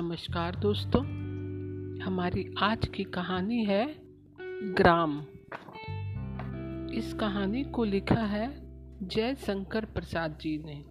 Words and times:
नमस्कार 0.00 0.56
दोस्तों, 0.56 1.02
हमारी 2.00 2.54
आज 2.58 2.88
की 2.88 3.04
कहानी 3.04 3.64
है 3.64 3.96
ग्राम। 4.74 5.20
इस 6.94 7.14
कहानी 7.20 7.64
को 7.64 7.84
लिखा 7.84 8.20
है 8.20 8.60
जय 9.08 9.34
शंकर 9.34 9.84
प्रसाद 9.84 10.38
जी 10.40 10.58
ने। 10.58 10.84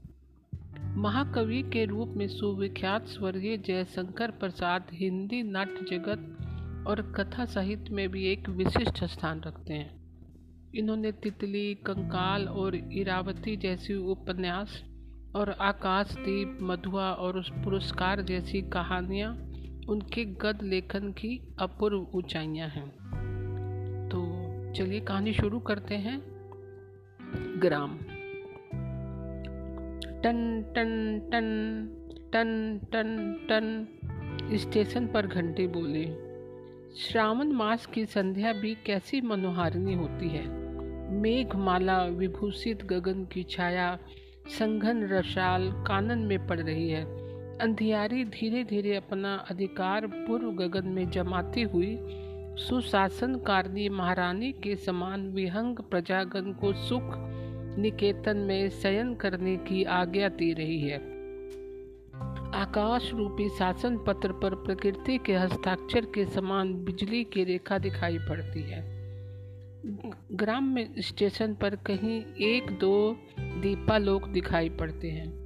महाकवि 0.95 1.61
के 1.61 1.85
रूप 1.85 2.07
में 2.07 2.27
सुविख्यात 2.27 3.05
स्वर्गीय 3.07 3.57
जयशंकर 3.57 4.31
प्रसाद 4.31 4.85
हिंदी 4.93 5.43
नाट्य 5.43 5.85
जगत 5.91 6.37
और 6.87 7.01
कथा 7.01 7.45
साहित्य 7.45 7.95
में 7.95 8.09
भी 8.09 8.25
एक 8.25 8.49
विशिष्ट 8.49 9.03
स्थान 9.03 9.41
रखते 9.41 9.73
हैं। 9.73 9.99
इन्होंने 10.75 11.11
तितली, 11.11 11.73
कंकाल 11.75 12.47
और 12.47 12.75
इरावती 12.75 13.57
जैसी 13.57 13.93
उपन्यास 13.93 14.83
और 15.35 15.49
आकाशदीप 15.49 16.57
मधुआ 16.61 17.11
और 17.11 17.37
उस 17.37 17.49
पुरस्कार 17.49 18.21
जैसी 18.21 18.61
कहानियाँ 18.61 19.35
उनके 19.89 20.25
गद 20.25 20.59
लेखन 20.63 21.11
की 21.11 21.55
अपूर्व 21.59 22.07
ऊंचाइयाँ 22.15 22.69
हैं। 22.69 22.89
तो 24.11 24.19
चलिए 24.73 24.99
कहानी 24.99 25.33
शुरू 25.33 25.59
करते 25.59 25.95
हैं। 25.95 26.21
ग्राम। 27.61 27.97
टन 30.23 30.63
टन 30.75 31.19
टन 31.31 31.87
टन 32.33 32.79
टन 32.91 33.33
टन, 33.49 33.87
स्टेशन 34.57 35.07
पर 35.07 35.27
घंटे 35.27 35.67
बोले। 35.67 36.29
श्रावण 36.95 37.47
मास 37.47 37.85
की 37.85 38.05
संध्या 38.05 38.53
भी 38.53 38.75
कैसी 38.85 39.21
मनोहारिणी 39.21 39.93
होती 39.93 40.29
है। 40.29 40.47
मेघमाला, 41.11 42.03
विभूषित 42.03 42.85
गगन 42.85 43.25
की 43.25 43.43
छाया 43.43 43.99
संघन 44.49 45.03
रसाल 45.03 45.71
कानन 45.87 46.19
में 46.19 46.47
पड़ 46.47 46.59
रही 46.59 46.89
है। 46.89 47.03
अंधियारी 47.57 48.23
धीरे 48.25 48.63
धीरे 48.63 48.95
अपना 48.95 49.35
अधिकार 49.49 50.07
पूर्व 50.07 50.51
गगन 50.51 50.87
में 50.87 51.09
जमाती 51.09 51.61
हुई 51.61 51.97
सुशासन 52.59 53.35
कारणी 53.35 53.89
महारानी 53.89 54.51
के 54.51 54.75
समान 54.75 55.29
विहंग 55.31 55.77
प्रजागण 55.77 56.51
को 56.53 56.73
सुख 56.73 57.13
निकेतन 57.79 58.37
में 58.37 58.69
शयन 58.69 59.13
करने 59.15 59.57
की 59.57 59.83
आज्ञा 59.83 60.29
दे 60.29 60.53
रही 60.53 60.79
है। 60.81 60.97
आकाश 62.53 63.11
रूपी 63.13 63.49
शासन 63.49 63.97
पत्र 63.97 64.31
पर 64.31 64.55
प्रकृति 64.55 65.17
के 65.17 65.33
हस्ताक्षर 65.33 66.05
के 66.05 66.25
समान 66.25 66.73
बिजली 66.73 67.23
की 67.23 67.43
रेखा 67.43 67.77
दिखाई 67.77 68.17
पड़ती 68.17 68.61
है। 68.61 68.99
ग्राम 70.31 70.63
में 70.63 70.89
स्टेशन 70.99 71.53
पर 71.53 71.75
कहीं 71.75 72.21
एक 72.35 72.71
दो 72.71 73.15
दीपालोक 73.61 74.27
दिखाई 74.27 74.69
पड़ते 74.69 75.09
हैं। 75.09 75.39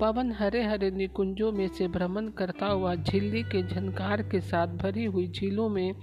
पवन 0.00 0.32
हरे 0.32 0.64
हरे 0.64 0.90
निकुंजों 0.90 1.52
में 1.52 1.68
से 1.68 1.88
भ्रमण 1.88 2.28
करता 2.28 2.66
हुआ 2.66 2.94
झिल्ली 2.94 3.42
के 3.42 3.62
झनकार 3.62 4.22
के 4.22 4.40
साथ 4.40 4.66
भरी 4.66 5.04
हुई 5.04 5.28
झीलों 5.28 5.68
में 5.68 5.94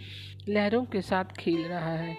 लहरों 0.50 0.86
के 0.86 1.02
साथ 1.02 1.26
खेल 1.26 1.62
रहा 1.62 1.94
है। 1.94 2.18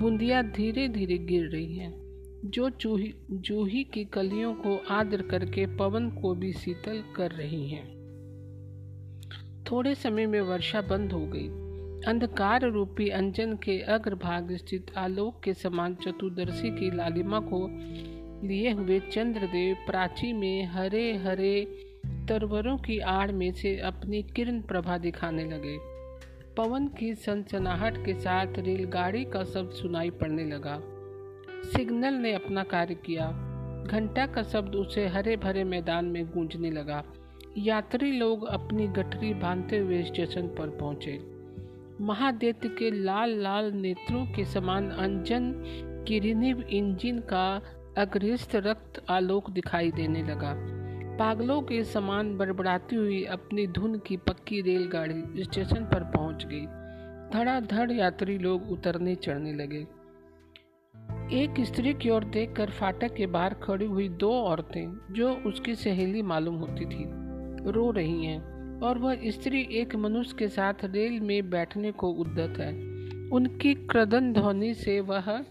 बूंदियाँ 0.00 0.50
धीरे 0.50 0.88
धीरे 0.88 1.18
गिर 1.18 1.46
रही 1.46 1.76
हैं। 1.76 2.06
जो 2.44 2.70
चूही, 2.70 3.14
जूही 3.30 3.84
की 3.84 4.04
कलियों 4.04 4.54
को 4.54 4.86
आदर 4.90 5.22
करके 5.22 5.76
पवन 5.76 6.10
को 6.10 6.34
भी 6.34 6.52
शीतल 6.52 7.02
कर 7.16 7.30
रही 7.30 7.68
हैं। 7.68 7.96
थोड़े 9.70 9.94
समय 9.94 10.26
में 10.26 10.40
वर्षा 10.40 10.80
बंद 10.80 11.12
हो 11.12 11.26
गई। 11.26 11.48
अंधकार 12.10 12.60
रूपी 12.60 13.08
अंजन 13.08 13.54
के 13.54 13.78
अग्रभाग 13.78 14.52
स्थित 14.52 14.86
आलोक 14.96 15.40
के 15.42 15.54
समान 15.54 15.94
चतुर्दर्शी 15.94 16.70
की 16.70 16.96
लालिमा 16.96 17.40
को 17.40 17.68
लिए 18.44 18.72
हुए 18.72 19.00
चंद्रदेव 19.00 19.76
प्राची 19.86 20.32
में 20.32 20.64
हरे 20.64 21.16
हरे 21.16 21.66
तरवरों 22.06 22.78
की 22.78 22.98
आड़ 22.98 23.32
में 23.32 23.52
से 23.52 23.78
अपनी 23.78 24.22
किरण 24.22 24.60
प्रभा 24.60 24.98
दिखाने 24.98 25.44
लगे। 25.44 25.78
पवन 26.56 26.88
की 26.88 27.14
सनसनाहट 27.14 28.06
के 28.06 28.14
साथ 28.14 28.46
रेलगाड़ी 28.58 29.24
का 29.24 29.44
शब्द 29.44 29.70
सुनाई 29.70 30.10
पड़ने 30.10 30.44
लगा। 30.44 30.82
सिग्नल 31.62 32.14
ने 32.14 32.32
अपना 32.32 32.62
कार्य 32.62 32.94
किया। 32.94 33.26
घंटा 33.88 34.26
का 34.26 34.42
शब्द 34.42 34.74
उसे 34.74 35.06
हरे 35.06 35.36
भरे 35.36 35.64
मैदान 35.64 36.04
में 36.04 36.26
गूंजने 36.26 36.70
लगा। 36.70 37.04
यात्री 37.58 38.12
लोग 38.12 38.44
अपनी 38.44 38.86
गठरी 38.86 39.34
बांधते 39.34 39.78
हुए 39.78 40.02
स्टेशन 40.02 40.42
पर 40.42 40.68
पहुँचे। 40.68 41.36
महादैत्य 42.00 42.68
के 42.68 42.90
लाल 42.90 43.42
लाल 43.42 43.72
नेत्रों 43.72 44.26
के 44.26 44.44
समान 44.44 44.90
अंजन 44.90 45.52
किरिनिव 46.08 46.60
इंजन 46.60 47.18
का 47.18 47.62
अग्रस्त 47.96 48.56
रक्त 48.56 49.04
आलोक 49.10 49.50
दिखाई 49.50 49.90
देने 49.90 50.22
लगा। 50.22 50.52
पागलों 51.18 51.62
के 51.62 51.84
समान 51.84 52.36
बड़बड़ाती 52.36 52.96
हुई 52.96 53.24
अपनी 53.24 53.66
धुन 53.66 53.98
की 53.98 54.16
पक्की 54.16 54.60
रेलगाड़ी 54.60 55.42
स्टेशन 55.42 55.84
पर 55.84 56.04
पहुँच 56.04 56.44
गई। 56.46 56.66
धड़ाधड़ 57.32 57.92
यात्री 57.92 58.38
लोग 58.38 58.70
उतरने 58.70 59.14
चढ़ने 59.14 59.52
लगे। 59.52 59.86
एक 61.42 61.54
स्त्री 61.60 61.94
की 61.94 62.10
ओर 62.10 62.24
देखकर 62.24 62.70
फाटक 62.70 63.14
के 63.14 63.26
बाहर 63.26 63.54
खड़ी 63.54 63.86
हुई 63.86 64.08
दो 64.08 64.32
औरतें, 64.32 64.98
जो 65.10 65.32
उसकी 65.32 65.74
सहेली 65.74 66.22
मालूम 66.22 66.54
होती 66.54 66.84
थी, 66.84 67.04
रो 67.70 67.90
रही 67.90 68.24
हैं 68.24 68.80
और 68.80 68.98
वह 68.98 69.30
स्त्री 69.30 69.66
एक 69.70 69.96
मनुष्य 69.96 70.36
के 70.38 70.48
साथ 70.48 70.84
रेल 70.84 71.20
में 71.20 71.50
बैठने 71.50 71.92
को 71.92 72.08
उद्दत 72.08 72.58
है। 72.58 72.72
उनकी 73.30 73.74
क्रदन 73.74 74.32
ध्वनि 74.32 74.74
से 74.74 75.00
वह 75.00 75.44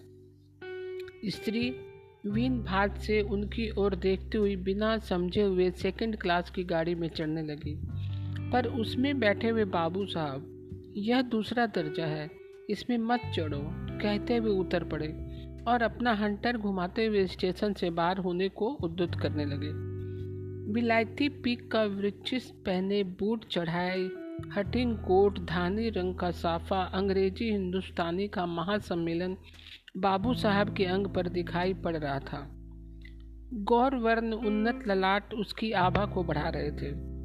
स्त्री 1.26 1.84
वीन 2.28 2.63
भात 2.63 2.97
से 2.97 3.22
उनकी 3.22 3.69
ओर 3.69 3.96
देखती 3.96 4.38
हुई 4.38 4.56
बिना 4.56 4.97
समझे 4.97 5.41
हुए 5.41 5.72
सेकंड 5.72 6.18
क्लास 6.18 6.50
की 6.50 6.63
गाड़ी 6.63 6.96
में 6.96 7.08
चढ़ने 7.09 7.41
लगी। 7.41 7.75
पर 8.52 8.68
उसमें 8.68 9.19
बैठे 9.19 9.50
हुए 9.50 9.66
बाबू 9.66 10.06
साहब, 10.06 10.94
यह 10.97 11.22
दूसरा 11.22 11.66
दर्जा 11.66 12.06
है, 12.06 12.30
इसमें 12.69 12.97
मत 12.97 13.22
चढ़ो, 13.35 13.59
कहते 14.02 14.35
हुए 14.35 14.52
उतर 14.52 14.84
पड़े 14.84 15.08
और 15.68 15.81
अपना 15.81 16.14
हंटर 16.14 16.58
घुमाते 16.58 17.06
हुए 17.06 17.25
स्टेशन 17.28 17.74
से 17.74 17.90
बाहर 17.90 18.18
होने 18.18 18.50
को 18.50 18.69
उद्युत 18.84 19.16
करने 19.16 19.46
लगे। 19.46 19.72
विलायती 20.74 21.30
पीक 21.30 21.72
का 21.72 21.84
वृक्ष 21.84 22.52
पहने 22.52 23.03
बूट 23.03 23.46
चढ़ाए 23.46 24.09
हटिंग 24.58 24.97
कोट, 24.97 25.40
धानी 25.40 25.90
रंग 25.90 26.16
का 26.16 26.31
साफा, 26.31 26.81
अंग्रेज़ी, 26.84 27.52
हिंदुस्तानी 27.52 28.28
का 28.28 28.46
महासम्मेलन 28.46 29.38
बाबू 29.98 30.34
साहब 30.34 30.74
के 30.74 30.86
अंग 30.86 31.08
पर 31.08 31.28
दिखाई 31.28 31.74
पड़ 31.74 31.98
रहा 31.98 32.20
था। 32.20 32.52
गौर 33.54 33.96
वर्ण 33.96 34.34
उन्नत 34.34 34.84
ललाट 34.88 35.34
उसकी 35.34 35.72
आभा 35.72 36.06
को 36.06 36.24
बढ़ा 36.24 36.50
रहे 36.50 36.72
थे। 36.72 37.16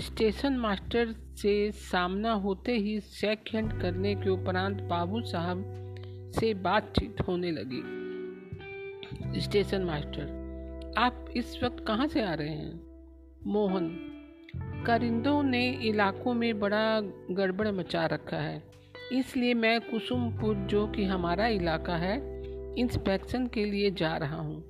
स्टेशन 0.00 0.52
मास्टर 0.52 1.12
से 1.12 1.70
सामना 1.70 2.32
होते 2.32 2.72
ही 2.72 3.00
सेकंड 3.00 3.80
करने 3.82 4.14
के 4.14 4.30
उपरांत 4.30 4.82
बाबू 4.82 5.22
साहब 5.22 5.64
से 6.40 6.54
बातचीत 6.54 7.16
होने 7.20 7.50
लगी। 7.50 7.82
स्टेशन 9.40 9.84
मास्टर, 9.84 10.40
आप 10.98 11.26
इस 11.36 11.62
वक्त 11.64 11.84
कहाँ 11.86 12.06
से 12.06 12.22
आ 12.22 12.34
रहे 12.34 12.48
हैं? 12.48 12.80
मोहन, 13.46 13.88
करिंदों 14.86 15.42
ने 15.42 15.70
इलाकों 15.70 16.34
में 16.34 16.60
बड़ा 16.60 17.00
गड़बड़ 17.30 17.68
मचा 17.68 18.06
रखा 18.06 18.36
है। 18.36 18.79
इसलिए 19.12 19.54
मैं 19.54 19.80
कुसुमपुर 19.80 20.54
जो 20.70 20.86
कि 20.86 21.04
हमारा 21.04 21.46
इलाका 21.48 21.96
है 21.96 22.16
इंस्पेक्शन 22.80 23.46
के 23.46 23.64
लिए 23.64 23.90
जा 23.90 24.16
रहा 24.16 24.40
हूँ। 24.40 24.62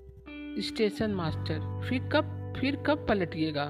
स्टेशन 0.58 1.10
मास्टर 1.10 1.88
फिर 1.88 2.08
कब 2.12 2.54
फिर 2.56 2.76
कब 2.76 3.06
पलटिएगा? 3.08 3.64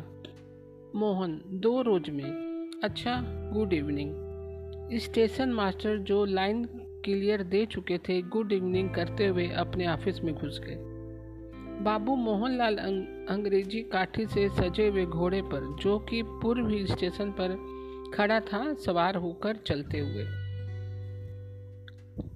मोहन, 0.95 1.41
दो 1.47 1.81
रोज 1.83 2.11
में। 2.11 2.71
अच्छा 2.85 3.17
गुड 3.53 3.73
इवनिंग 3.73 4.99
स्टेशन 5.01 5.53
मास्टर 5.53 5.97
जो 5.99 6.25
लाइन 6.25 6.65
क्लियर 7.05 7.43
दे 7.43 7.65
चुके 7.67 7.99
थे 7.99 8.21
गुड 8.23 8.53
इवनिंग 8.53 8.91
करते 8.95 9.27
हुए 9.27 9.49
अपने 9.49 9.87
ऑफ़िस 9.89 10.23
में 10.25 10.35
घुस 10.35 10.61
गए। 10.65 10.77
बाबू 11.85 12.17
मोहनलाल 12.17 12.77
अंग्रेज़ी 12.77 13.83
काठी 13.83 14.27
से 14.27 14.49
सजे 14.49 14.89
हुए 14.89 15.05
घोड़े 15.07 15.43
पर, 15.43 15.77
जो 15.83 15.99
कि 15.99 16.23
पूर्व 16.23 16.87
स्टेशन 16.87 17.31
पर 17.31 17.57
खड़ा 18.15 18.41
था, 18.41 18.73
सवार 18.75 19.17
होकर 19.17 19.57
चलते 19.57 19.99
हुए। 19.99 20.25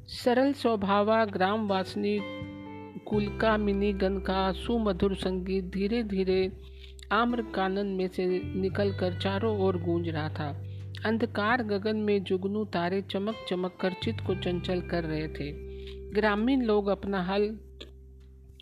सरल 0.08 0.52
स्वभावा 0.52 1.24
ग्राम 1.24 1.68
वासनी 1.68 2.20
कुलका 3.06 3.56
मिनीगन 3.56 4.18
का 4.18 4.52
सुमधुर 4.52 5.14
संगीत 5.14 5.64
धीरे 5.64 6.02
धीरे 6.02 6.52
आम्र 7.12 7.42
कानन 7.42 7.86
में 7.86 8.08
से 8.08 8.26
निकलकर 8.44 9.20
चारों 9.20 9.58
ओर 9.58 9.76
गूंज 9.76 10.08
रहा 10.08 10.28
था। 10.28 10.64
अंधकार 11.06 11.62
गगन 11.62 11.96
में 11.96 12.24
जुगनू 12.24 12.64
तारे 12.64 13.02
चमक 13.02 13.34
चमक 13.48 13.76
कर 13.80 13.92
चित 13.92 14.16
को 14.26 14.34
चंचल 14.34 14.80
कर 14.80 15.04
रहे 15.04 15.28
थे। 15.28 15.52
ग्रामीण 16.10 16.62
लोग 16.62 16.86
अपना 16.86 17.22
हल 17.22 17.46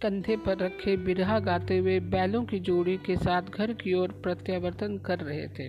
कंधे 0.03 0.37
पर 0.37 0.59
रखे 0.59 0.97
बिरहा 0.97 1.39
गाते 1.39 1.79
हुए 1.79 2.01
बैलों 2.01 2.45
की 2.45 2.59
जोड़ी 2.59 2.97
के 2.97 3.17
साथ 3.17 3.43
घर 3.43 3.73
की 3.73 3.95
ओर 3.95 4.09
प्रत्यावर्तन 4.09 4.99
कर 4.99 5.19
रहे 5.19 5.49
थे। 5.49 5.67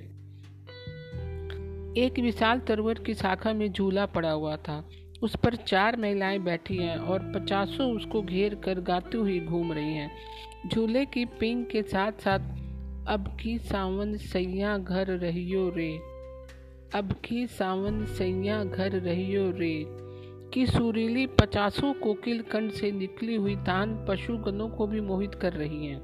एक 2.05 2.19
विशाल 2.19 2.59
तरवर 2.59 2.93
की 2.93 3.13
शाखा 3.13 3.53
में 3.53 3.71
झूला 3.71 4.05
पड़ा 4.05 4.31
हुआ 4.31 4.55
था। 4.55 4.89
उस 5.23 5.35
पर 5.35 5.55
चार 5.55 5.97
महिलाएँ 5.97 6.39
बैठी 6.39 6.77
हैं 6.77 6.97
और 6.97 7.19
पचासों 7.19 7.95
उसको 7.95 8.21
घेर 8.21 8.55
कर 8.55 8.79
गाती 8.79 9.17
हुई 9.17 9.39
घूम 9.39 9.73
रही 9.73 9.93
हैं। 9.93 10.11
झूले 10.69 11.05
की 11.05 11.25
पिंग 11.25 11.65
के 11.65 11.83
साथ 11.83 12.11
साथ 12.11 12.39
अब 13.07 13.37
की 13.43 13.57
सावन 13.57 14.17
सैया 14.17 14.77
घर 14.77 15.07
रहियो 15.07 15.69
रे। 15.69 15.99
अब 16.95 17.15
की 17.25 17.47
सावन 17.47 18.05
सैया 18.05 18.63
घर 18.63 18.91
रहियो 18.91 19.51
रे। 19.51 19.85
की 20.53 20.65
सुरीली 20.65 21.27
पचासों 21.27 21.93
कोकिल 21.93 22.41
कंड 22.41 22.71
से 22.71 22.91
निकली 22.91 23.35
हुई 23.35 23.55
तान 23.55 24.05
पशुगणों 24.09 24.69
को 24.69 24.87
भी 24.87 25.01
मोहित 25.01 25.35
कर 25.35 25.53
रही 25.53 25.85
हैं। 25.85 26.01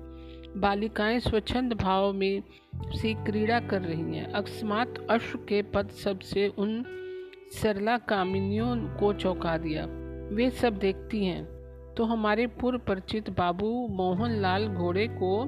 बालिकाएँ 0.58 1.20
स्वच्छंद 1.20 1.74
भाव 1.74 2.14
में 2.14 2.44
सी 2.78 3.14
क्रीड़ा 3.14 3.60
कर 3.60 3.82
रही 3.82 4.18
हैं। 4.18 4.32
अकस्मात 4.32 5.08
अश्व 5.10 5.38
के 5.38 5.62
पद 5.62 5.90
सबसे 5.90 6.48
उन 6.48 6.96
सरला 7.52 7.98
कामिनियों 7.98 8.76
को 9.00 9.14
चौंका 9.14 9.58
दिया। 9.58 9.86
वे 10.36 10.50
सब 10.50 10.78
देखती 10.78 11.26
हैं। 11.26 11.46
तो 11.98 12.04
हमारे 12.04 12.48
पूर्व 12.48 12.80
परिचित 12.80 13.30
बाबू 13.30 13.88
मोहनलाल 13.88 14.68
घोड़े 14.68 15.08
को 15.08 15.48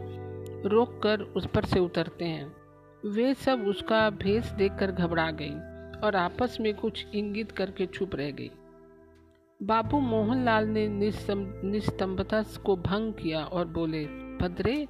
रोककर 0.70 1.22
उस 1.22 1.48
पर 1.48 1.66
से 1.66 1.80
उतरते 1.80 2.26
हैं। 2.26 2.54
वे 3.06 3.34
सब 3.34 3.68
उसका 3.68 4.10
भेष 4.10 4.52
देखकर 4.52 4.92
घबरा 4.92 5.32
गई 5.32 5.54
और 6.00 6.16
आपस 6.16 6.58
में 6.62 6.74
कुछ 6.74 7.08
इंगित 7.16 7.52
करके 7.52 7.86
छुप 7.86 8.16
रह 8.16 8.32
गई। 8.32 8.52
बाबू 9.64 10.00
मोहनलाल 10.00 10.68
ने 10.68 10.88
निस्तंभता 10.90 12.44
को 12.66 12.76
भंग 12.76 13.14
किया 13.14 13.44
और 13.44 13.68
बोले, 13.68 14.06
भद्रे, 14.42 14.88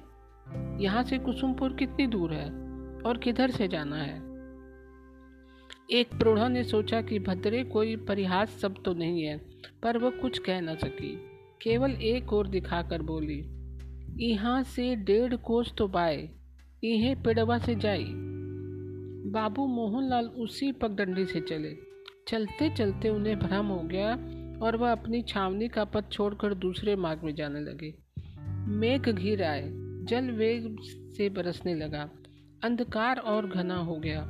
यहाँ 0.82 1.02
से 1.02 1.18
कुसुमपुर 1.18 1.72
कितनी 1.72 2.06
दूर 2.06 2.32
है 2.32 2.46
और 3.02 3.18
किधर 3.22 3.50
से 3.50 3.68
जाना 3.68 3.96
है? 3.96 4.31
एक 5.92 6.14
प्रौढ़ा 6.14 6.48
ने 6.48 6.62
सोचा 6.64 7.00
कि 7.02 7.18
भद्रे 7.18 7.62
कोई 7.64 7.96
परिहास 7.96 8.50
सब 8.50 8.74
तो 8.84 8.92
नहीं 8.94 9.22
है, 9.22 9.36
पर 9.82 9.98
वह 9.98 10.10
कुछ 10.10 10.38
कह 10.38 10.60
न 10.60 10.74
सकी। 10.74 11.10
केवल 11.62 11.90
एक 11.90 12.32
और 12.32 12.48
दिखाकर 12.48 13.02
बोली 13.02 13.36
यहाँ 14.26 14.62
से 14.62 14.94
डेढ़ 14.96 15.34
कोस 15.36 15.72
तो 15.78 15.88
बाय, 15.88 16.16
इहे 16.84 17.14
पेड़वा 17.14 17.58
से 17.58 17.74
जाई। 17.74 18.04
बाबू 19.32 19.66
मोहनलाल 19.66 20.26
उसी 20.26 20.72
पगडंडी 20.72 21.24
से 21.24 21.40
चले। 21.40 21.74
चलते 22.28 22.70
चलते 22.70 23.08
उन्हें 23.08 23.38
भ्रम 23.38 23.66
हो 23.66 23.80
गया 23.82 24.12
और 24.64 24.76
वह 24.76 24.92
अपनी 24.92 25.22
छावनी 25.22 25.68
का 25.68 25.84
पथ 25.84 26.10
छोड़कर 26.12 26.54
दूसरे 26.54 26.96
मार्ग 26.96 27.24
में 27.24 27.34
जाने 27.34 27.60
लगे। 27.60 27.94
मेघ 28.68 29.08
घिर 29.08 29.42
आए, 29.42 29.68
जल 30.04 30.30
वेग 30.30 30.76
से 31.16 31.28
बरसने 31.28 31.74
लगा, 31.74 32.08
अंधकार 32.64 33.18
और 33.18 33.46
घना 33.46 33.76
हो 33.76 33.96
गया। 33.96 34.20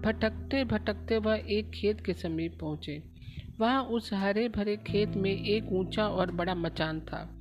भटकते 0.00 0.64
भटकते 0.64 1.18
वह 1.18 1.42
एक 1.48 1.70
खेत 1.70 2.00
के 2.00 2.14
समीप 2.14 2.58
पहुँचे। 2.60 3.02
वहाँ 3.58 3.82
उस 3.84 4.12
हरे 4.12 4.48
भरे 4.48 4.76
खेत 4.76 5.08
में 5.08 5.44
एक 5.44 5.72
ऊँचा 5.72 6.08
और 6.08 6.30
बड़ा 6.30 6.54
मचान 6.54 7.00
था, 7.00 7.38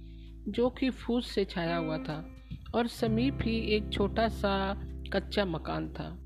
जो 0.48 0.70
कि 0.70 0.90
फूस 0.90 1.32
से 1.32 1.46
छाया 1.46 1.76
हुआ 1.76 1.98
था, 1.98 2.36
और 2.76 2.88
समीप 2.88 3.38
ही 3.42 3.60
एक 3.60 3.90
छोटा 3.90 4.28
सा 4.28 4.82
कच्चा 5.14 5.46
मकान 5.46 5.90
था। 5.90 6.20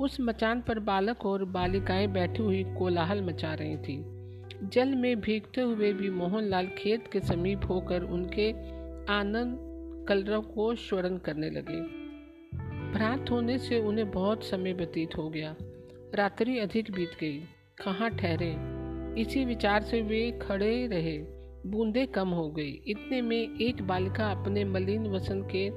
उस 0.00 0.20
मचान 0.20 0.60
पर 0.60 0.78
बालक 0.78 1.26
और 1.26 1.44
बालिकाएँ 1.44 2.06
बैठी 2.06 2.42
हुई 2.42 2.64
कोलाहल 2.64 3.22
मचा 3.22 3.54
रही 3.54 3.76
थी। 3.76 4.04
जल 4.68 4.94
में 4.94 5.20
भीगते 5.20 5.60
हुए 5.60 5.92
भी 5.92 6.10
मोहनलाल 6.10 6.66
खेत 6.66 7.04
के 7.12 7.20
समीप 7.20 7.60
होकर 7.68 8.02
उनके 8.02 8.52
आनंद 9.12 9.58
कलरव 10.08 10.42
को 10.42 10.74
स्वरण 10.74 11.16
करने 11.16 11.50
लगे। 11.50 12.07
भ्रांत 12.92 13.30
होने 13.30 13.58
से 13.58 13.80
उन्हें 13.80 14.10
बहुत 14.10 14.44
समय 14.44 14.72
व्यतीत 14.72 15.16
हो 15.16 15.30
गया। 15.30 15.56
रात्रि 16.14 16.58
अधिक 16.58 16.90
बीत 16.90 17.10
गई। 17.20 17.38
कहाँ 17.84 18.10
ठहरे? 18.10 18.56
इसी 19.20 19.44
विचार 19.44 19.82
से 19.82 20.02
वे 20.02 20.38
खड़े 20.42 20.86
रहे। 20.86 21.18
बूंदे 21.66 22.06
कम 22.06 22.28
हो 22.28 22.50
गई। 22.50 22.82
इतने 22.86 23.22
में 23.22 23.58
एक 23.58 23.82
बालिका 23.82 24.32
अपने 24.32 24.64
मलिन 24.64 25.06
वसन 25.06 25.42
के 25.42 25.68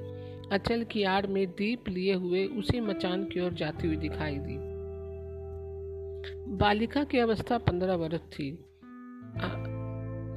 अचल 0.54 0.84
की 0.84 1.02
आड़ 1.02 1.26
में 1.26 1.46
दीप 1.46 1.88
लिए 1.88 2.14
हुए 2.14 2.46
उसी 2.46 2.80
मचान 2.80 3.24
की 3.24 3.40
ओर 3.40 3.52
जाती 3.52 3.86
हुई 3.86 3.96
दिखाई 3.96 4.36
दी। 4.38 4.56
बालिका 6.56 7.04
की 7.04 7.18
अवस्था 7.18 7.58
पंद्रह 7.58 7.94
वर्ष 7.94 8.20
थी। 8.20 8.64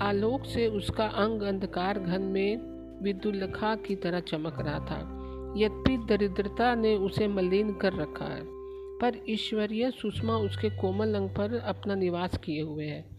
आलोक 0.01 0.45
से 0.45 0.67
उसका 0.67 1.05
अंग 1.05 1.41
अंधकार 1.41 1.99
घन 1.99 2.21
में 2.21 2.57
विदुलखा 3.03 3.75
की 3.75 3.95
तरह 3.95 4.19
चमक 4.19 4.61
रहा 4.61 4.79
था। 4.79 5.14
यद्यपि 5.57 5.97
दरिद्रता 5.97 6.75
ने 6.75 6.95
उसे 6.95 7.27
मलिन 7.27 7.73
कर 7.73 7.93
रखा 7.93 8.25
है 8.25 8.55
पर 8.99 9.25
ईश्वरीय 9.29 9.91
सुषमा 9.91 10.33
उसके 10.33 10.69
कोमल 10.69 11.15
अंग 11.15 11.29
पर 11.29 11.55
अपना 11.55 11.95
निवास 11.95 12.37
किए 12.37 12.61
हुए 12.61 12.85
है। 12.85 13.09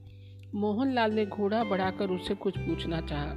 मोहनलाल 0.54 1.12
ने 1.12 1.26
घोड़ा 1.26 1.64
बढ़ाकर 1.64 2.10
उससे 2.10 2.34
कुछ 2.34 2.58
पूछना 2.58 3.00
चाहा, 3.00 3.34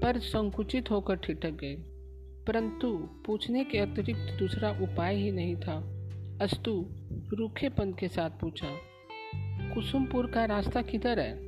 पर 0.00 0.18
संकुचित 0.18 0.90
होकर 0.90 1.16
ठिठक 1.16 1.50
गए। 1.50 1.76
परंतु 2.46 3.08
पूछने 3.26 3.64
के 3.64 3.78
अतिरिक्त 3.78 4.36
दूसरा 4.38 4.70
उपाय 4.70 5.16
ही 5.16 5.30
नहीं 5.30 5.56
था। 5.56 5.76
अस्तु 6.40 6.86
रूखेपन 7.32 7.92
के 7.92 8.08
साथ 8.08 8.30
पूछा 8.30 8.68
कुसुमपुर 9.74 10.26
का 10.26 10.44
रास्ता 10.44 10.82
किधर 10.82 11.18
है? 11.18 11.38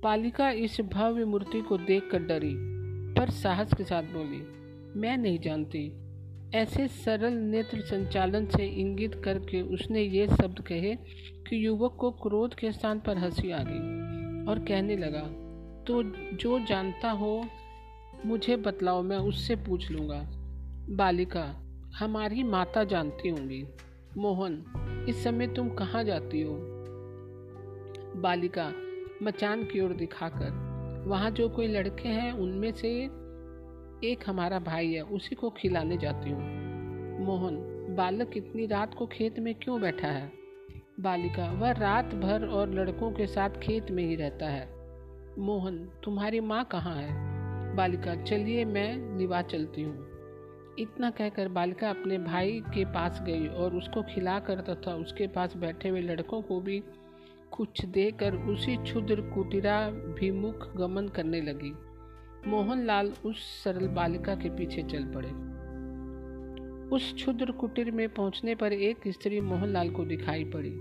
पालिका 0.00 0.50
इस 0.50 0.80
भव्य 0.80 1.24
मूर्ति 1.24 1.60
को 1.60 1.78
देखकर 1.78 2.18
डरी 2.18 2.54
पर 3.14 3.30
साहस 3.30 3.74
के 3.74 3.84
साथ 3.84 4.02
बोली 4.02 4.59
मैं 4.96 5.16
नहीं 5.16 5.38
जानती। 5.38 5.92
ऐसे 6.54 6.88
सरल 6.88 7.32
नेत्र 7.32 7.80
संचालन 7.80 8.46
से 8.46 8.66
इंगित 8.66 9.14
करके 9.14 9.62
उसने 9.62 10.02
ये 10.02 10.26
शब्द 10.26 10.60
कहे 10.60 10.94
कि 11.48 11.66
युवक 11.66 11.96
को 12.00 12.10
क्रोध 12.10 12.54
के 12.54 12.72
स्थान 12.72 13.00
पर 13.00 13.18
हँसी 13.18 13.50
आ 13.50 13.62
गई 13.62 14.10
और 14.46 14.58
कहने 14.58 14.96
लगा 14.96 15.28
तो 15.84 16.02
जो 16.36 16.58
जानता 16.58 17.10
हो, 17.10 17.44
मुझे 18.26 18.56
बतलाओ, 18.56 19.02
मैं 19.02 19.16
उससे 19.16 19.56
पूछ 19.56 19.90
लूँगा। 19.90 20.26
बालिका, 20.90 21.62
हमारी 21.98 22.42
माता 22.42 22.84
जानती 22.84 23.28
होंगी। 23.28 23.64
मोहन, 24.18 24.64
इस 25.08 25.24
समय 25.24 25.46
तुम 25.46 25.68
कहाँ 25.68 26.04
जाती 26.04 26.42
हो? 26.42 26.56
बालिका 28.16 28.72
मचान 29.22 29.64
की 29.64 29.80
ओर 29.80 29.92
दिखाकर, 29.92 30.50
वहाँ 31.06 31.30
जो 31.30 31.48
कोई 31.48 31.66
लड़के 31.66 32.08
हैं, 32.08 32.32
उनमें 32.32 32.72
से 32.72 33.19
एक 34.04 34.18
हमारा 34.26 34.58
भाई 34.58 34.92
है, 34.92 35.00
उसी 35.00 35.34
को 35.34 35.50
खिलाने 35.50 35.96
जाती 35.96 36.30
हूँ। 36.30 36.40
मोहन, 37.26 37.86
बालक 37.96 38.30
इतनी 38.36 38.66
रात 38.66 38.94
को 38.94 39.06
खेत 39.06 39.38
में 39.38 39.54
क्यों 39.54 39.80
बैठा 39.80 40.08
है? 40.08 40.32
बालिका, 41.00 41.52
वह 41.52 41.70
रात 41.70 42.14
भर 42.14 42.46
और 42.46 42.74
लड़कों 42.74 43.12
के 43.12 43.26
साथ 43.26 43.50
खेत 43.50 43.90
में 43.90 44.04
ही 44.04 44.14
रहता 44.14 44.46
है। 44.46 44.68
मोहन, 45.38 45.90
तुम्हारी 46.04 46.40
माँ 46.40 46.64
कहाँ 46.64 46.96
है? 46.96 47.30
बालिका, 47.76 48.14
चलिए 48.14 48.64
मैं 48.64 49.18
निवा 49.18 49.42
चलती 49.42 49.82
हूँ। 49.82 50.10
इतना 50.78 51.10
कहकर 51.10 51.48
बालिका 51.48 51.90
अपने 51.90 52.18
भाई 52.18 52.62
के 52.74 52.84
पास 52.84 53.22
गई 53.22 53.46
और 53.46 53.74
उसको 53.74 54.02
खिलाकर 54.02 54.60
तथा 54.60 54.94
उसके 54.94 55.26
पास 55.26 55.56
बैठे 55.56 55.88
हुए 55.88 56.00
लड़कों 56.00 56.42
को 56.42 56.60
भी 56.60 56.82
कुछ 57.50 57.84
देकर 57.84 58.34
उसी 58.34 58.76
क्षुद्र 58.76 59.20
कुटिरा 59.20 59.90
भिमुख 59.90 60.76
गमन 60.76 61.08
करने 61.08 61.40
लगी। 61.40 61.74
मोहनलाल 62.46 63.12
उस 63.24 63.64
सरल 63.64 63.88
बालिका 63.88 64.34
के 64.34 64.48
पीछे 64.48 64.82
चल 64.82 65.04
पड़े। 65.04 65.28
उस 66.96 67.12
क्षुद्र 67.12 67.50
कुटीर 67.50 67.90
में 67.90 68.08
पहुँचने 68.08 68.54
पर 68.54 68.72
एक 68.72 68.96
स्त्री 69.08 69.40
मोहनलाल 69.40 69.90
को 69.90 70.04
दिखाई 70.04 70.44
पड़ी, 70.44 70.72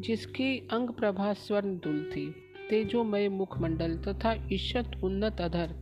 जिसकी 0.00 0.68
अंग 0.72 0.90
प्रभा 0.90 1.32
स्वर्ण 1.32 1.76
दुल 1.76 2.10
थी। 2.16 2.34
तेजोमय 2.70 3.28
मुखमंडल 3.28 3.98
तथा 3.98 4.48
ईश्वत 4.52 4.90
उन्नत 5.04 5.40
अधर 5.40 5.74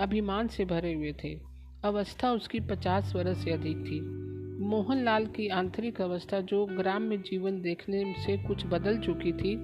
अभिमान 0.00 0.48
से 0.48 0.64
भरे 0.64 0.94
हुए 0.94 1.12
थे। 1.12 1.40
अवस्था 1.84 2.32
उसकी 2.32 2.60
पचास 2.60 3.12
वर्ष 3.16 3.38
से 3.38 3.50
अधिक 3.50 3.76
थी। 3.76 4.27
मोहनलाल 4.60 5.26
की 5.26 5.48
आंतरिक 5.48 6.00
अवस्था 6.00 6.40
जो 6.40 6.66
ग्राम 6.66 7.02
में 7.02 7.22
जीवन 7.22 7.60
देखने 7.60 8.14
से 8.26 8.36
कुछ 8.36 8.66
बदल 8.66 8.98
चुकी 8.98 9.32
थी, 9.32 9.56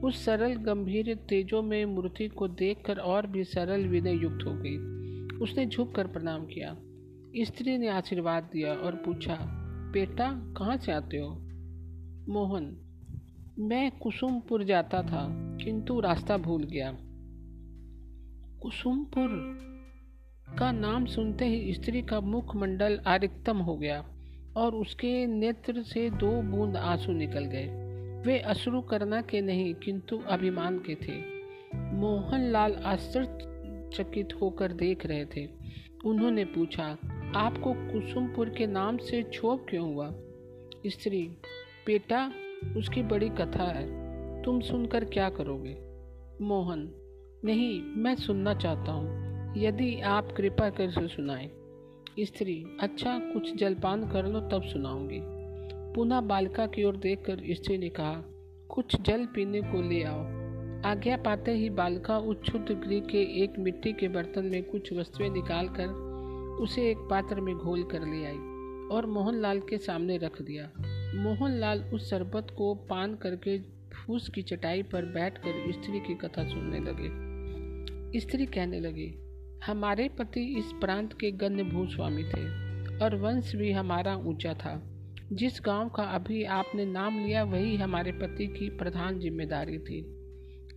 उस 0.00 0.24
सरल, 0.24 0.54
गंभीर, 0.54 1.14
तेजो 1.14 1.62
में 1.62 1.84
मूर्ति 1.84 2.28
को 2.28 2.48
देखकर 2.48 2.98
और 2.98 3.26
भी 3.26 3.44
सरल 3.44 3.88
विनय 3.88 4.16
युक्त 4.22 4.38
हो 4.46 4.52
गई। 4.54 4.76
उसने 5.36 5.66
झुक 5.66 5.94
कर 5.94 6.06
प्रणाम 6.06 6.46
किया। 6.46 6.76
स्त्री 7.36 7.78
ने 7.78 7.88
आशीर्वाद 7.88 8.50
दिया 8.52 8.74
और 8.74 8.94
पूछा, 8.94 9.38
बेटा, 9.92 10.54
कहाँ 10.58 10.76
से 10.76 10.92
आते 10.92 11.16
हो? 11.16 11.28
मोहन, 12.32 12.76
मैं 13.58 13.90
कुसुमपुर 13.90 14.64
जाता 14.64 15.02
था, 15.02 15.28
किंतु 15.64 16.00
रास्ता 16.00 16.36
भूल 16.36 16.64
गया। 16.64 16.96
कुसुमपुर? 18.62 19.58
का 20.58 20.72
नाम 20.72 21.06
सुनते 21.06 21.44
ही 21.44 21.74
स्त्री 21.74 22.02
का 22.02 22.20
मुखमंडल 22.20 23.00
आरिक्तम 23.06 23.56
हो 23.56 23.76
गया। 23.76 24.14
और 24.58 24.74
उसके 24.74 25.26
नेत्र 25.26 25.82
से 25.82 26.10
दो 26.10 26.42
बूंद 26.42 26.76
आँसू 26.76 27.12
निकल 27.12 27.44
गए। 27.44 27.66
वे 28.26 28.38
अश्रु 28.38 28.80
करना 28.80 29.20
के 29.20 29.40
नहीं, 29.40 29.74
किंतु 29.74 30.18
अभिमान 30.28 30.78
के 30.78 30.94
थे। 30.94 31.22
मोहनलाल 31.74 32.74
आश्चर्यचकित 32.74 34.28
होकर 34.42 34.72
देख 34.72 35.06
रहे 35.06 35.24
थे। 35.24 35.48
उन्होंने 36.04 36.44
पूछा, 36.44 36.98
आपको 37.36 37.72
कुसुमपुर 37.72 38.48
के 38.48 38.66
नाम 38.66 38.96
से 38.96 39.22
क्षोभ 39.22 39.66
क्यों 39.70 39.94
हुआ? 39.94 40.14
स्त्री, 40.86 41.28
बेटा, 41.86 42.32
उसकी 42.76 43.02
बड़ी 43.02 43.28
कथा 43.28 43.64
है। 43.64 44.08
तुम 44.42 44.60
सुनकर 44.60 45.04
क्या 45.04 45.30
करोगे? 45.30 45.78
मोहन, 46.44 46.92
नहीं, 47.44 47.82
मैं 47.82 48.14
सुनना 48.14 48.54
चाहता 48.54 48.92
हूँ। 48.92 49.28
यदि 49.58 50.00
आप 50.00 50.32
कृपा 50.32 50.70
कर 50.70 51.08
सुनाएँ। 51.08 51.50
स्त्री 52.20 52.64
अच्छा 52.80 53.18
कुछ 53.18 53.56
जलपान 53.56 54.08
कर 54.08 54.26
लो, 54.26 54.40
तब 54.40 54.62
सुनाऊँगी। 54.62 55.20
पुनः 55.94 56.20
बालिका 56.20 56.66
की 56.66 56.84
ओर 56.84 56.96
देखकर 56.96 57.42
स्त्री 57.50 57.78
ने 57.78 57.88
कहा, 57.88 58.24
कुछ 58.68 59.00
जल 59.00 59.26
पीने 59.26 59.60
को 59.60 59.88
ले 59.88 60.02
आओ। 60.02 60.20
आज्ञा 60.86 61.16
पाते 61.16 61.52
ही 61.52 61.70
बालिका 61.70 62.34
क्षुद्र 62.34 62.74
गृह 62.74 63.00
के 63.00 63.42
एक 63.42 63.58
मिट्टी 63.58 63.92
के 63.92 64.08
बर्तन 64.08 64.44
में 64.44 64.62
कुछ 64.62 64.92
वस्तुएँ 64.92 65.30
निकालकर 65.30 65.86
उसे 66.60 66.90
एक 66.90 66.98
पात्र 66.98 67.40
में 67.40 67.54
घोल 67.54 67.82
कर 67.82 68.00
ले 68.00 68.24
आई 68.24 68.38
और 68.96 69.06
मोहनलाल 69.06 69.60
के 69.60 69.78
सामने 69.78 70.16
रख 70.16 70.42
दिया। 70.42 70.70
मोहनलाल 71.22 71.84
उस 71.94 72.10
शरबत 72.10 72.46
को 72.58 72.74
पान 72.74 73.14
करके 73.14 73.58
फूस 73.94 74.28
की 74.28 74.42
चटाई 74.42 74.82
पर 74.82 75.04
बैठकर 75.04 75.72
स्त्री 75.72 76.00
की 76.00 76.14
कथा 76.14 76.48
सुनने 76.48 76.78
लगे। 76.78 77.28
स्त्री 78.20 78.46
कहने 78.46 78.80
लगी 78.80 79.27
हमारे 79.66 80.08
पति 80.08 80.42
इस 80.58 80.72
प्रांत 80.80 81.12
के 81.12 81.30
गण्य 81.30 81.62
भूस्वामी 81.62 82.24
थे, 82.24 82.44
और 82.98 83.14
वंश 83.14 83.54
भी 83.54 83.72
हमारा 83.72 84.14
ऊँचा 84.16 84.54
था। 84.54 84.80
जिस 85.32 85.60
गाँव 85.64 85.88
का 85.88 86.02
अभी 86.02 86.44
आपने 86.44 86.84
नाम 86.84 87.18
लिया, 87.18 87.42
वही 87.44 87.76
हमारे 87.76 88.12
पति 88.12 88.46
की 88.46 88.68
प्रधान 88.70 89.18
ज़िम्मेदारी 89.18 89.78
थी। 89.78 90.00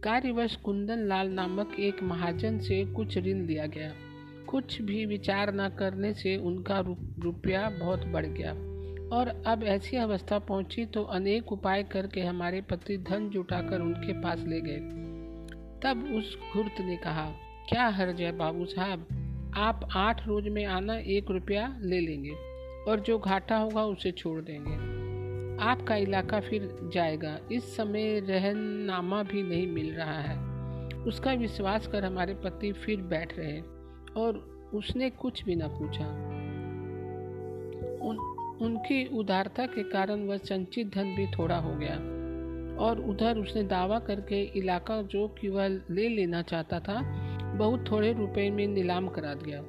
कार्यवश 0.04 0.56
कुंदन 0.56 1.00
लाल 1.00 1.30
नामक 1.30 1.76
एक 1.80 2.02
महाजन 2.04 2.60
से 2.60 2.84
कुछ 2.86 3.18
ऋण 3.18 3.46
लिया 3.46 3.66
गया। 3.66 3.92
कुछ 4.48 4.82
भी 4.82 5.06
विचार 5.06 5.54
न 5.56 5.70
करने 5.70 6.14
से 6.14 6.36
उनका 6.38 6.80
रुपया 7.20 7.70
बहुत 7.70 8.06
बढ़ 8.06 8.26
गया। 8.26 8.52
और 9.18 9.28
अब 9.48 9.64
ऐसी 9.64 9.98
अवस्था 9.98 10.40
पहुँची 10.40 10.86
तो 10.86 11.04
अनेक 11.04 11.52
उपाय 11.52 11.84
करके 11.84 12.22
हमारे 12.22 12.62
पति 12.62 12.98
धन 13.10 13.30
जुटाकर 13.30 13.82
उनके 13.82 14.14
पास 14.14 14.44
ले 14.48 14.62
गए। 14.62 14.80
तब 15.84 16.04
उस 16.16 16.38
घुर्त 16.54 16.82
ने 16.82 16.98
कहा 16.98 17.32
क्या 17.72 17.88
हर्ज 17.88 18.22
है 18.22 18.32
बाबू 18.32 18.66
साहब? 18.66 19.08
आप 19.58 19.90
आठ 19.96 20.28
रोज 20.28 20.48
में 20.48 20.66
आना 20.66 20.98
एक 20.98 21.32
रुपया 21.32 21.78
ले 21.82 22.00
लेंगे 22.00 22.32
और 22.88 23.00
जो 23.00 23.20
घाटा 23.20 23.58
होगा 23.58 23.84
उसे 23.84 24.12
छोड़ 24.12 24.42
देंगे। 24.42 24.74
आपका 25.64 25.96
इलाका 25.96 26.40
फिर 26.40 26.90
जाएगा। 26.94 27.40
इस 27.52 27.76
समय 27.78 28.20
रहनामा 28.20 29.24
भी 29.24 29.44
नहीं 29.44 29.68
मिल 29.68 29.94
रहा 29.94 30.22
है। 30.22 30.38
उसका 30.98 31.34
विश्वास 31.34 31.88
कर 31.88 32.06
हमारे 32.06 32.34
पति 32.34 32.72
फिर 32.72 33.02
बैठ 33.02 33.40
रहे 33.40 33.62
और 34.22 34.38
उसने 34.74 35.10
कुछ 35.10 35.44
भी 35.44 35.56
ना 35.56 35.68
पूछा। 35.68 36.06
उन, 38.08 38.18
उनकी 38.62 39.20
उदारता 39.20 39.66
के 39.66 39.84
कारण 39.84 40.28
वह 40.28 40.38
संचित 40.38 40.96
धन 40.96 41.16
भी 41.16 41.28
थोड़ा 41.28 41.58
हो 41.58 41.76
गया 41.76 41.96
और 42.86 43.00
उधर 43.10 43.38
उसने 43.38 43.64
दावा 43.64 44.00
करके 44.00 44.44
इलाका 44.44 45.02
जो 45.02 45.28
कि 45.28 45.50
वह 45.50 45.68
ले 45.68 46.10
लेना 46.10 46.42
चाहता 46.42 46.80
था 46.80 47.28
बहुत 47.58 47.92
थोड़े 47.92 48.14
रुपए 48.14 48.50
में 48.50 48.68
नीलाम 48.68 49.08
करा 49.08 49.34
दिया। 49.34 49.62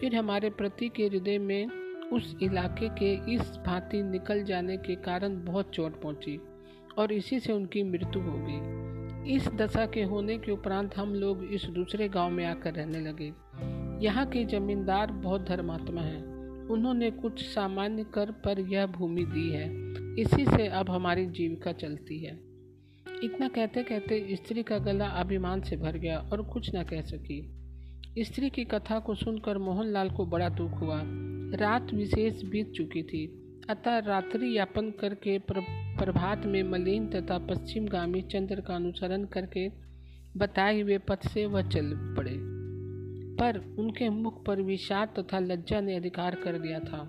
फिर 0.00 0.16
हमारे 0.16 0.50
प्रति 0.50 0.88
के 0.88 1.06
हृदय 1.06 1.38
में 1.38 1.66
उस 2.12 2.36
इलाके 2.42 2.88
के 2.88 3.34
इस 3.34 3.40
भांति 3.40 4.02
निकल 4.02 4.44
जाने 4.44 4.76
के 4.76 4.94
कारण 4.94 5.44
बहुत 5.44 5.70
चोट 5.70 6.02
पहुँची 6.02 6.40
और 6.98 7.12
इसी 7.12 7.40
से 7.40 7.52
उनकी 7.52 7.82
मृत्यु 7.82 8.22
हो 8.22 8.38
गई। 8.38 8.88
इस 9.34 9.48
दशा 9.48 9.86
के 9.86 10.02
होने 10.02 10.38
के 10.38 10.52
उपरांत 10.52 10.96
हम 10.96 11.14
लोग 11.14 11.44
इस 11.44 11.64
दूसरे 11.64 12.08
गाँव 12.08 12.30
में 12.30 12.46
आकर 12.46 12.72
रहने 12.72 13.00
लगे। 13.00 13.32
यहाँ 14.06 14.26
के 14.26 14.44
जमींदार 14.44 15.12
बहुत 15.12 15.48
धर्मात्मा 15.48 16.00
हैं। 16.00 16.24
उन्होंने 16.68 17.10
कुछ 17.10 17.44
सामान्य 17.44 18.04
कर 18.14 18.30
पर 18.30 18.60
यह 18.60 18.86
भूमि 18.86 19.24
दी 19.24 19.50
है। 19.50 19.70
इसी 20.20 20.44
से 20.44 20.68
अब 20.68 20.90
हमारी 20.90 21.26
जीविका 21.26 21.72
चलती 21.72 22.18
है। 22.18 22.47
इतना 23.24 23.48
कहते 23.48 23.82
कहते 23.82 24.36
स्त्री 24.36 24.62
का 24.62 24.78
गला 24.78 25.06
अभिमान 25.06 25.60
से 25.60 25.76
भर 25.76 25.96
गया 25.96 26.18
और 26.18 26.42
कुछ 26.42 26.70
न 26.74 26.82
कह 26.82 27.00
सकी। 27.00 27.54
स्त्री 28.18 28.50
की 28.50 28.64
कथा 28.64 28.98
को 28.98 29.14
सुनकर 29.14 29.58
मोहनलाल 29.58 30.10
को 30.10 30.26
बड़ा 30.26 30.48
दुख 30.48 30.70
हुआ। 30.70 31.02
रात 31.58 31.94
विशेष 31.94 32.44
बीत 32.44 32.72
चुकी 32.72 33.02
थी, 33.02 33.26
अतः 33.70 33.98
रात्रि 33.98 34.58
यापन 34.58 34.90
करके 34.90 35.38
प्रभात 35.38 36.46
में 36.46 36.62
मलिन 36.62 37.08
तथा 37.08 37.38
पश्चिमगामी 37.38 38.22
चंद्र 38.22 38.60
का 38.60 38.74
अनुसरण 38.74 39.24
करके 39.24 39.68
बताए 40.36 40.80
हुए 40.80 40.98
पथ 40.98 41.28
से 41.28 41.46
वह 41.46 41.68
चल 41.68 42.14
पड़े। 42.16 42.34
पर 43.36 43.76
उनके 43.78 44.08
मुख 44.08 44.44
पर 44.44 44.62
विषाद 44.62 45.08
तथा 45.18 45.38
लज्जा 45.38 45.80
ने 45.80 45.96
अधिकार 45.96 46.34
कर 46.34 46.58
दिया 46.58 46.78
था। 46.78 47.08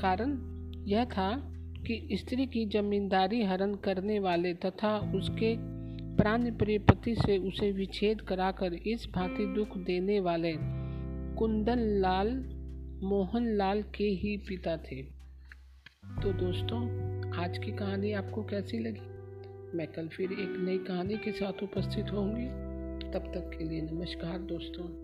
कारण 0.00 0.38
यह 0.86 1.04
था 1.04 1.51
कि 1.86 2.08
स्त्री 2.12 2.46
की 2.46 2.66
जमींदारी 2.66 3.42
हरण 3.42 3.74
करने 3.74 4.18
वाले 4.18 4.54
तथा 4.54 5.12
उसके 5.14 5.56
प्राण 6.16 6.56
प्रिय 6.56 6.78
पति 6.78 7.14
से 7.14 7.38
उसे 7.38 7.72
विच्छेद 7.72 8.20
कराकर 8.20 8.74
इस 8.74 9.08
भांति 9.14 9.46
दुख 9.46 9.78
देने 9.78 10.20
वाले 10.20 10.54
कुंदन 11.38 11.78
लाल 11.78 12.28
मोहन 13.02 13.56
लाल 13.56 13.82
के 13.82 14.04
ही 14.04 14.36
पिता 14.36 14.76
थे। 14.76 15.02
तो 16.22 16.32
दोस्तों, 16.32 16.82
आज 17.44 17.58
की 17.58 17.72
कहानी 17.72 18.12
आपको 18.12 18.42
कैसी 18.42 18.78
लगी? 18.78 19.12
मैं 19.76 19.86
कल 19.86 20.08
फिर 20.08 20.32
एक 20.32 20.56
नई 20.58 20.78
कहानी 20.78 21.14
के 21.14 21.32
साथ 21.32 21.62
उपस्थित 21.62 22.06
होंगी। 22.12 22.72
तब 23.12 23.32
तक 23.34 23.58
के 23.58 23.64
लिए 23.64 23.80
नमस्कार 23.80 24.38
दोस्तों। 24.38 25.01